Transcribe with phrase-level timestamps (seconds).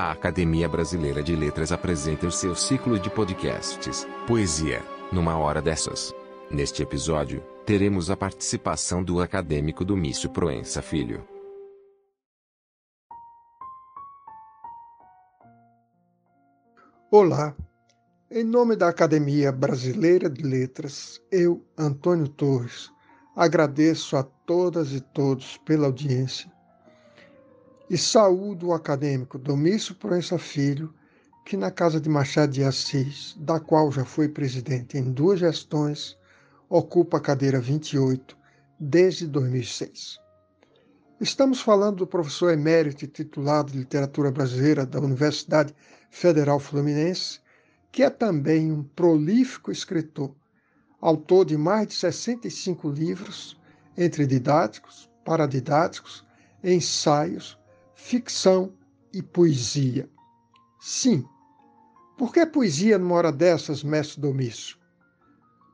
[0.00, 4.80] A Academia Brasileira de Letras apresenta o seu ciclo de podcasts, Poesia,
[5.10, 6.14] numa hora dessas.
[6.48, 11.26] Neste episódio, teremos a participação do acadêmico Domício Proença Filho.
[17.10, 17.56] Olá,
[18.30, 22.88] em nome da Academia Brasileira de Letras, eu, Antônio Torres,
[23.34, 26.48] agradeço a todas e todos pela audiência
[27.90, 30.92] e saúdo o acadêmico Domício Proença Filho,
[31.44, 36.14] que na Casa de Machado de Assis, da qual já foi presidente em duas gestões,
[36.68, 38.36] ocupa a cadeira 28
[38.78, 40.18] desde 2006.
[41.18, 45.74] Estamos falando do professor emérito titulado de Literatura Brasileira da Universidade
[46.10, 47.40] Federal Fluminense,
[47.90, 50.34] que é também um prolífico escritor,
[51.00, 53.58] autor de mais de 65 livros,
[53.96, 56.24] entre didáticos, paradidáticos,
[56.62, 57.58] ensaios,
[57.98, 58.72] ficção
[59.12, 60.08] e poesia.
[60.80, 61.26] Sim,
[62.16, 64.78] por que poesia numa hora dessas, mestre Domício?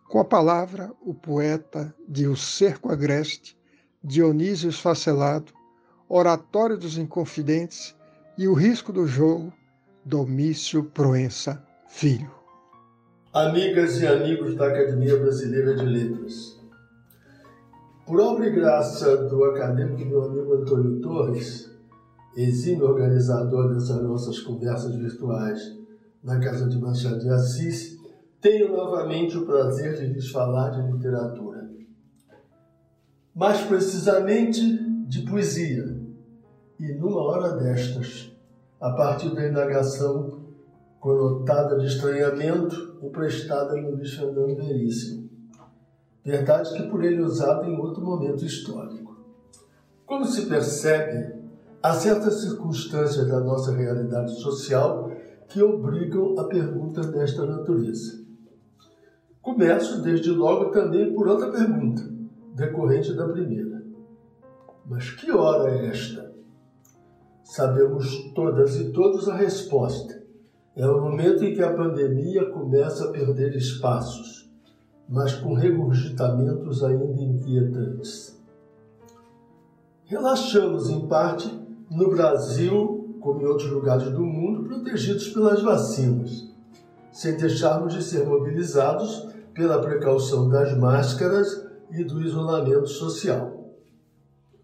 [0.08, 3.56] Com a palavra, o poeta de O Cerco Agreste,
[4.02, 5.52] Dionísio Esfacelado,
[6.08, 7.94] Oratório dos Inconfidentes
[8.38, 9.52] e O Risco do Jogo,
[10.04, 12.32] Domício Proença Filho.
[13.32, 16.58] Amigas e amigos da Academia Brasileira de Letras,
[18.06, 21.73] por obra e graça do acadêmico meu amigo Antônio Torres,
[22.36, 25.60] exímio organizador dessas nossas conversas virtuais
[26.22, 27.98] na Casa de Machado de Assis,
[28.40, 31.70] tenho novamente o prazer de lhes falar de literatura.
[33.34, 34.60] Mais precisamente
[35.06, 36.02] de poesia.
[36.78, 38.32] E numa hora destas,
[38.80, 40.44] a partir da indagação
[41.00, 45.28] conotada de estranhamento emprestada no Luiz Fernando Veríssimo.
[46.24, 49.14] Verdade que por ele usada em outro momento histórico.
[50.06, 51.33] Como se percebe,
[51.84, 55.10] há certas circunstâncias da nossa realidade social
[55.46, 58.24] que obrigam a pergunta desta natureza.
[59.42, 62.02] Começo, desde logo, também por outra pergunta,
[62.54, 63.84] decorrente da primeira.
[64.86, 66.32] Mas que hora é esta?
[67.42, 70.24] Sabemos todas e todos a resposta.
[70.74, 74.50] É o momento em que a pandemia começa a perder espaços,
[75.06, 78.42] mas com regurgitamentos ainda inquietantes.
[80.06, 86.52] Relaxamos, em parte, no Brasil, como em outros lugares do mundo, protegidos pelas vacinas,
[87.12, 93.72] sem deixarmos de ser mobilizados pela precaução das máscaras e do isolamento social.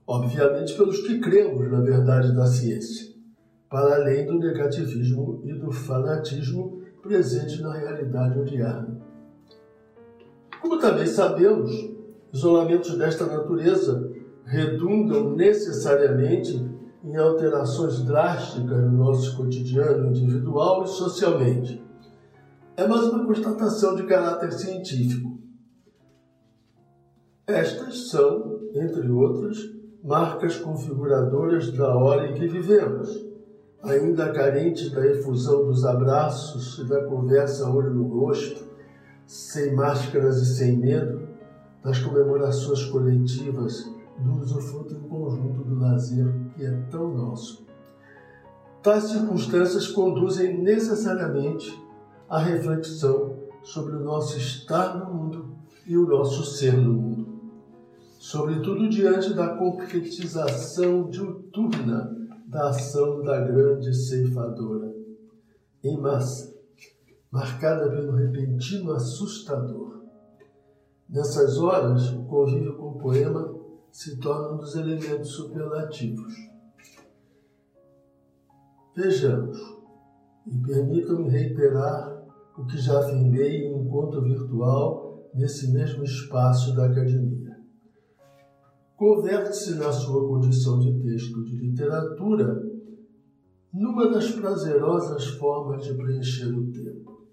[0.07, 3.11] Obviamente, pelos que cremos na verdade da ciência
[3.71, 9.01] para além do negativismo e do fanatismo presente na realidade odiada.
[10.61, 11.71] Como também sabemos,
[12.33, 14.11] isolamentos desta natureza
[14.45, 16.69] redundam necessariamente
[17.03, 21.83] em alterações drásticas no nosso cotidiano individual e socialmente.
[22.77, 25.39] É mais uma constatação de caráter científico.
[27.47, 29.59] Estas são, entre outras,
[30.05, 33.31] marcas configuradoras da hora em que vivemos
[33.83, 38.65] ainda carente da efusão dos abraços e da conversa olho no rosto,
[39.27, 41.29] sem máscaras e sem medo,
[41.83, 43.90] das comemorações coletivas,
[44.23, 47.67] do usufruto em conjunto do lazer que é tão nosso.
[48.83, 51.79] Tais circunstâncias conduzem necessariamente
[52.29, 57.41] à reflexão sobre o nosso estar no mundo e o nosso ser no mundo.
[58.19, 62.17] Sobretudo diante da concretização diuturna
[62.47, 64.93] da ação da grande ceifadora,
[65.83, 66.53] em massa,
[67.31, 70.01] marcada pelo repentino assustador.
[71.09, 73.50] Nessas horas, o convívio com o poema
[73.93, 76.33] se torna um dos elementos superlativos.
[78.97, 79.59] Vejamos,
[80.47, 82.25] e permitam-me reiterar
[82.57, 87.51] o que já afirmei em encontro virtual nesse mesmo espaço da academia
[89.01, 92.63] converte-se na sua condição de texto de literatura
[93.73, 97.27] numa das prazerosas formas de preencher o tempo.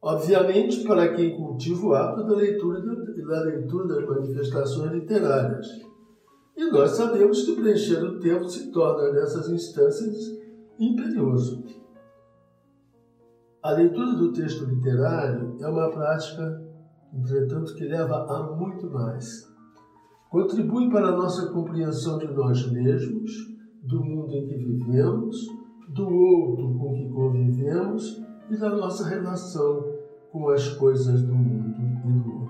[0.00, 5.66] Obviamente, para quem cultiva o hábito da leitura, da leitura das manifestações literárias.
[6.56, 10.16] E nós sabemos que preencher o tempo se torna, nessas instâncias,
[10.78, 11.64] imperioso.
[13.62, 16.62] A leitura do texto literário é uma prática,
[17.14, 19.52] entretanto, que leva a muito mais
[20.32, 23.30] contribui para a nossa compreensão de nós mesmos,
[23.82, 25.36] do mundo em que vivemos,
[25.90, 29.84] do outro com que convivemos e da nossa relação
[30.32, 32.41] com as coisas do mundo e do outro.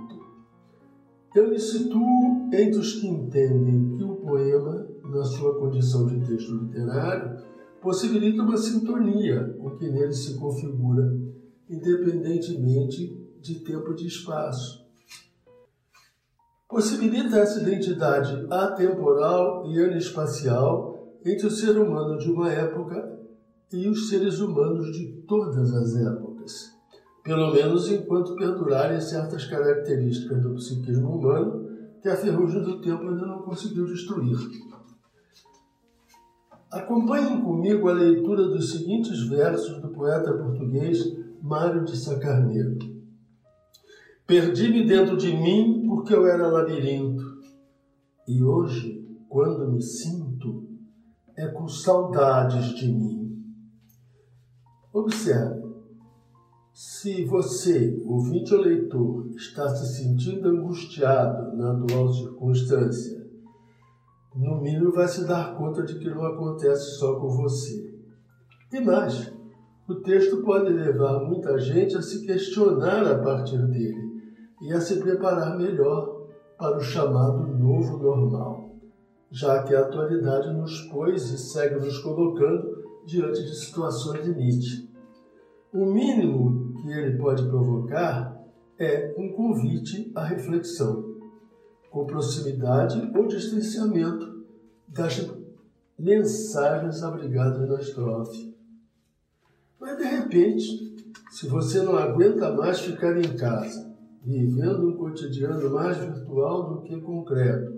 [1.34, 6.54] Eu me situo entre os que entendem que o poema, na sua condição de texto
[6.56, 7.42] literário,
[7.80, 11.10] possibilita uma sintonia com que nele se configura,
[11.70, 14.82] independentemente de tempo e de espaço.
[16.68, 23.20] Possibilita essa identidade atemporal e anespacial entre o ser humano de uma época
[23.72, 26.71] e os seres humanos de todas as épocas,
[27.22, 31.68] pelo menos enquanto perdurarem certas características do psiquismo humano
[32.00, 34.36] que a ferrugem do tempo ainda não conseguiu destruir.
[36.70, 40.98] Acompanhem comigo a leitura dos seguintes versos do poeta português
[41.40, 42.78] Mário de Sacarneiro.
[44.26, 47.22] Perdi-me dentro de mim porque eu era labirinto,
[48.26, 50.68] e hoje, quando me sinto,
[51.36, 53.44] é com saudades de mim.
[54.92, 55.61] Observe,
[56.84, 63.24] se você, ouvinte ou leitor, está se sentindo angustiado na atual circunstância,
[64.34, 67.88] no mínimo vai se dar conta de que não acontece só com você.
[68.72, 69.32] E mais,
[69.88, 74.02] o texto pode levar muita gente a se questionar a partir dele
[74.62, 76.26] e a se preparar melhor
[76.58, 78.74] para o chamado novo normal,
[79.30, 84.90] já que a atualidade nos pôs e segue nos colocando diante de situações limites.
[85.72, 88.36] O mínimo que ele pode provocar
[88.78, 91.12] é um convite à reflexão
[91.90, 94.44] com proximidade ou distanciamento
[94.88, 95.30] das
[95.98, 98.52] mensagens abrigadas na estrofe.
[99.80, 100.96] Mas de repente,
[101.30, 103.92] se você não aguenta mais ficar em casa,
[104.24, 107.72] vivendo um cotidiano mais virtual do que concreto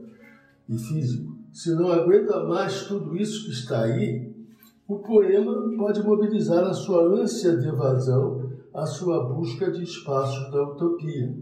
[0.68, 4.32] e físico, se não aguenta mais tudo isso que está aí,
[4.86, 8.43] o poema pode mobilizar a sua ânsia de evasão,
[8.74, 11.32] a sua busca de espaços da utopia.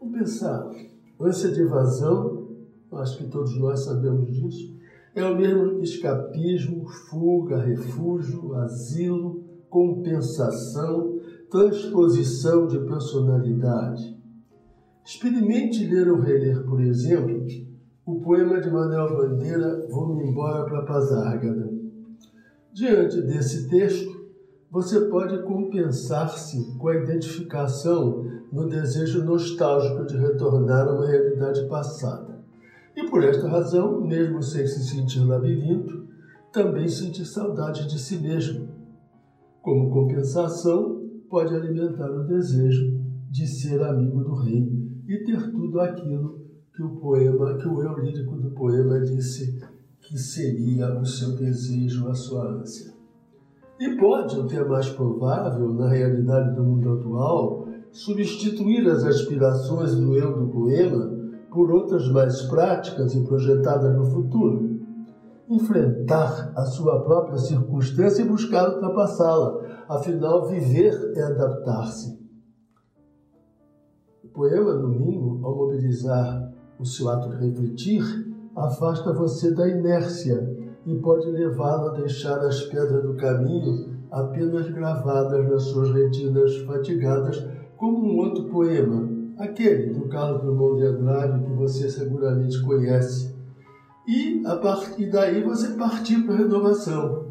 [0.00, 0.68] Vamos pensar,
[1.20, 2.48] ânsia de evasão,
[2.92, 4.76] acho que todos nós sabemos disso,
[5.14, 11.20] é o mesmo escapismo, fuga, refúgio, asilo, compensação,
[11.50, 14.16] transposição de personalidade.
[15.04, 17.46] Experimente ler ou reler, por exemplo,
[18.04, 21.72] o poema de Manuel Bandeira Vou-me embora para Pazárgada.
[22.72, 24.05] Diante desse texto,
[24.76, 32.44] você pode compensar-se com a identificação no desejo nostálgico de retornar a uma realidade passada.
[32.94, 36.06] E por esta razão, mesmo sem se sentir labirinto,
[36.52, 38.68] também sentir saudade de si mesmo.
[39.62, 43.00] Como compensação, pode alimentar o desejo
[43.30, 44.70] de ser amigo do rei
[45.08, 46.44] e ter tudo aquilo
[46.74, 49.58] que o poema, que o eu lírico do poema disse
[50.02, 52.95] que seria o seu desejo, a sua ânsia.
[53.78, 59.94] E pode, o que é mais provável na realidade do mundo atual, substituir as aspirações
[59.94, 61.14] do eu do poema
[61.50, 64.76] por outras mais práticas e projetadas no futuro.
[65.48, 69.84] Enfrentar a sua própria circunstância e buscar ultrapassá-la.
[69.88, 72.18] Afinal, viver é adaptar-se.
[74.24, 78.02] O poema, no mínimo, ao mobilizar o seu ato de refletir,
[78.56, 80.55] afasta você da inércia
[80.86, 87.44] e pode levá-lo a deixar as pedras do caminho apenas gravadas nas suas retinas fatigadas
[87.76, 93.34] como um outro poema, aquele do Carlos Drummond de Andrade que você seguramente conhece.
[94.06, 97.26] E a partir daí você partir para a renovação.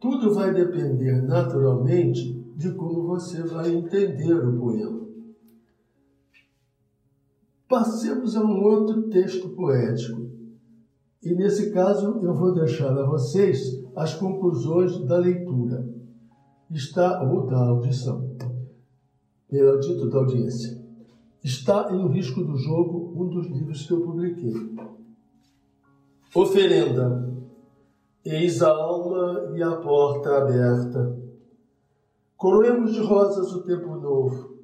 [0.00, 5.00] Tudo vai depender naturalmente de como você vai entender o poema.
[7.68, 10.23] Passemos a um outro texto poético.
[11.24, 15.88] E nesse caso eu vou deixar a vocês as conclusões da leitura.
[16.70, 18.36] Está ou da audição
[19.48, 20.82] pelo título da audiência.
[21.42, 24.54] Está em o risco do jogo um dos livros que eu publiquei.
[26.34, 27.32] Oferenda.
[28.24, 31.18] Eis a alma e a porta aberta.
[32.36, 34.58] Coroemos de rosas o tempo novo.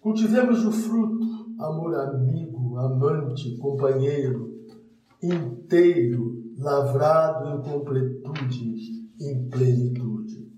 [0.00, 1.26] Cultivemos o fruto,
[1.58, 4.47] amor amigo, amante, companheiro,
[5.22, 10.52] inteiro, lavrado em completude, em plenitude.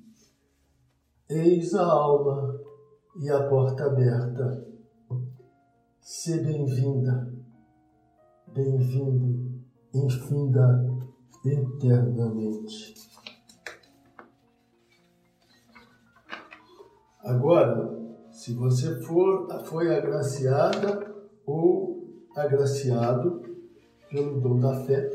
[1.29, 2.61] Eis a alma
[3.21, 4.67] e a porta aberta.
[6.01, 7.33] Se bem-vinda,
[8.53, 9.61] bem-vindo,
[9.95, 10.87] infinda,
[11.45, 12.95] eternamente.
[17.23, 17.91] Agora,
[18.31, 21.15] se você for, foi agraciada
[21.47, 23.50] ou agraciado
[24.11, 25.09] pelo dom da fé,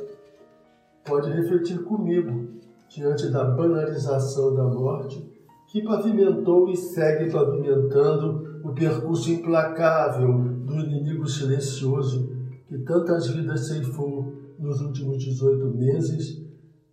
[1.05, 2.55] pode refletir comigo
[2.89, 5.35] diante da banalização da morte
[5.67, 10.31] que pavimentou e segue pavimentando o percurso implacável
[10.63, 12.33] do inimigo silencioso
[12.67, 16.41] que tantas vidas ceifou nos últimos 18 meses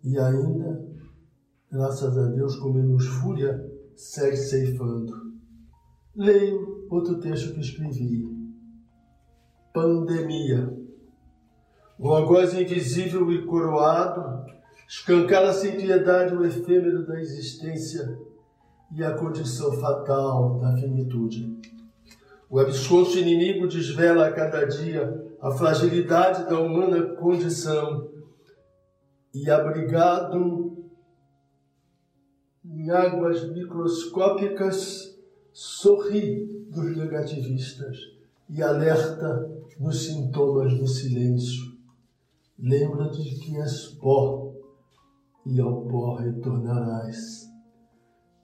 [0.03, 0.85] e ainda,
[1.71, 3.57] graças a Deus, com menos fúria,
[3.95, 5.13] segue ceifando.
[6.15, 8.27] Leio outro texto que escrevi.
[9.73, 10.82] Pandemia.
[11.99, 14.45] O algoz invisível e coroado
[14.87, 18.17] escancara sem piedade o efêmero da existência
[18.95, 21.59] e a condição fatal da finitude.
[22.49, 28.09] O abscoso inimigo desvela a cada dia a fragilidade da humana condição
[29.33, 30.77] e, abrigado
[32.63, 35.17] em águas microscópicas,
[35.51, 37.97] sorri dos negativistas
[38.49, 41.72] e alerta nos sintomas do silêncio.
[42.59, 44.53] Lembra-te que és pó
[45.45, 47.17] e ao pó retornarás.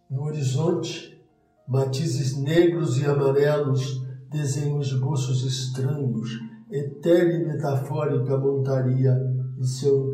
[0.10, 1.24] No horizonte,
[1.68, 4.02] matizes negros e amarelos
[4.32, 6.28] desenham esboços estranhos,
[6.72, 9.16] etérea e metafórica montaria
[9.58, 10.12] de seu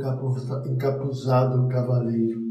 [0.65, 2.41] encapuzado cavaleiro.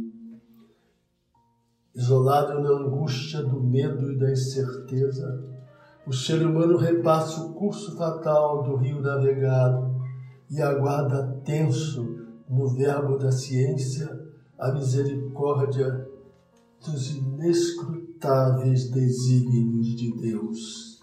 [1.94, 5.44] Isolado na angústia do medo e da incerteza,
[6.06, 9.93] o ser humano repassa o curso fatal do rio navegado
[10.50, 12.04] e aguarda tenso
[12.48, 14.08] no verbo da ciência
[14.58, 16.08] a misericórdia
[16.84, 21.00] dos inescrutáveis desígnios de Deus.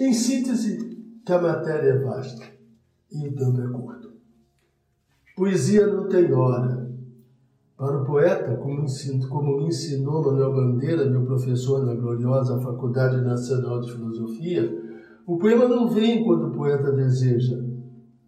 [0.00, 0.78] Em síntese,
[1.24, 2.44] que a matéria é vasta
[3.12, 4.12] e o tempo é curto.
[5.36, 6.90] Poesia não tem hora.
[7.76, 8.84] Para o poeta, como,
[9.28, 14.79] como me ensinou Manuel Bandeira, meu professor na gloriosa Faculdade Nacional de Filosofia,
[15.26, 17.62] o poema não vem quando o poeta deseja,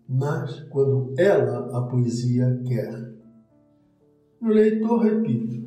[0.08, 3.12] mas quando ela, a poesia, quer.
[4.40, 5.62] O leitor, repito,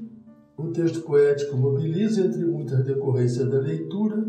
[0.57, 4.25] o texto poético mobiliza, entre muitas decorrências da leitura,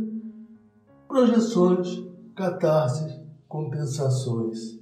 [1.07, 4.77] projeções, catarses, compensações.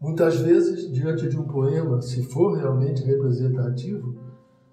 [0.00, 4.14] Muitas vezes, diante de um poema, se for realmente representativo,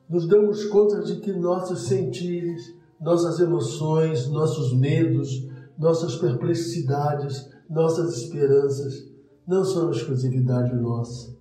[0.10, 9.08] nos damos conta de que nossos sentires, nossas emoções, nossos medos, nossas perplexidades, nossas esperanças
[9.48, 11.38] não são exclusividade nossa.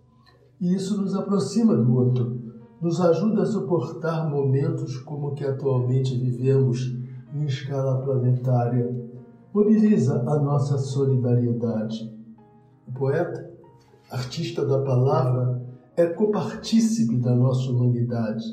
[0.61, 2.41] E isso nos aproxima do outro,
[2.81, 6.97] nos ajuda a suportar momentos como o que atualmente vivemos
[7.35, 8.95] em escala planetária,
[9.53, 12.15] mobiliza a nossa solidariedade.
[12.87, 13.51] O poeta,
[14.11, 15.63] artista da palavra,
[15.97, 18.45] é copartícipe da nossa humanidade.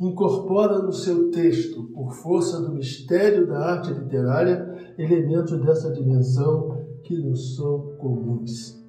[0.00, 4.65] Incorpora no seu texto, por força do mistério da arte literária,
[4.98, 8.82] elementos dessa dimensão que nos são comuns.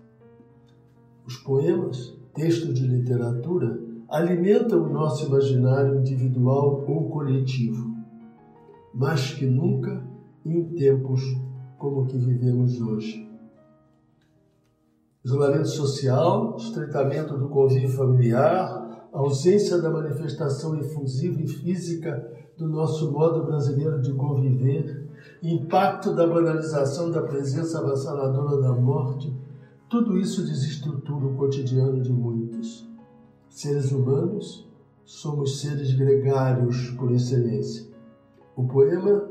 [1.26, 7.94] Os poemas, textos de literatura, alimenta o nosso imaginário individual ou coletivo,
[8.94, 10.02] mais que nunca
[10.46, 11.22] em tempos
[11.78, 13.28] como o que vivemos hoje.
[15.24, 23.46] Isolamento social, estreitamento do convívio familiar, ausência da manifestação efusiva e física do nosso modo
[23.46, 25.07] brasileiro de conviver,
[25.42, 29.34] impacto da banalização da presença avassaladora da morte,
[29.90, 32.88] tudo isso desestrutura o cotidiano de muitos.
[33.50, 34.68] Seres humanos,
[35.06, 37.88] somos seres gregários por excelência.
[38.56, 39.30] O poema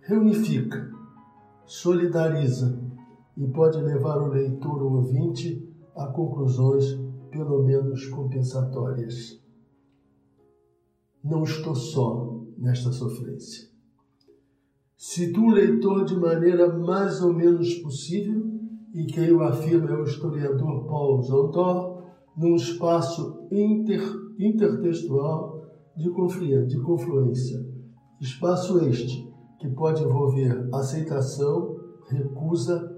[0.00, 0.90] reunifica,
[1.66, 2.78] solidariza
[3.36, 6.98] e pode levar o leitor ou ouvinte a conclusões
[7.30, 9.40] pelo menos compensatórias.
[11.22, 13.68] Não estou só nesta sofrência.
[15.02, 18.44] Situa o leitor de maneira mais ou menos possível,
[18.92, 22.02] e quem o afirma é o historiador Paul Zontor,
[22.36, 24.02] num espaço inter,
[24.38, 25.64] intertextual
[25.96, 26.10] de,
[26.66, 27.66] de confluência.
[28.20, 29.26] Espaço este
[29.58, 32.94] que pode envolver aceitação, recusa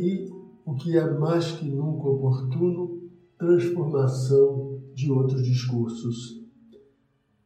[0.00, 0.30] e,
[0.64, 3.02] o que é mais que nunca oportuno,
[3.38, 6.40] transformação de outros discursos.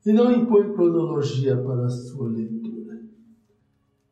[0.07, 2.76] E não impõe cronologia para a sua leitura.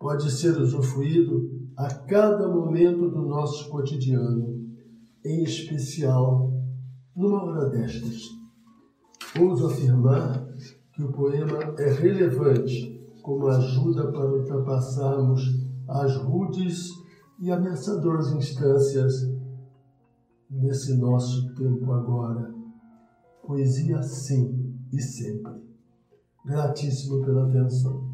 [0.04, 4.62] Pode ser usufruído a cada momento do nosso cotidiano,
[5.24, 6.52] em especial
[7.16, 8.20] numa hora destas,
[9.40, 10.46] ouso afirmar
[10.92, 15.40] que o poema é relevante como ajuda para ultrapassarmos
[15.88, 16.86] as rudes
[17.40, 19.26] e ameaçadoras instâncias
[20.50, 22.54] nesse nosso tempo agora.
[23.42, 25.64] Poesia sim e sempre.
[26.44, 28.13] Gratíssimo pela atenção.